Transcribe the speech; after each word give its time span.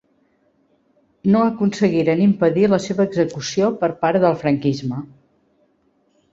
No 1.35 1.43
aconseguiren 1.49 2.23
impedir 2.25 2.65
la 2.73 2.81
seva 2.87 3.07
execució 3.11 3.71
per 3.85 3.93
part 4.03 4.21
del 4.27 4.43
franquisme. 4.43 5.07